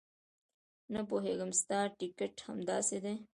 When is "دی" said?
3.05-3.15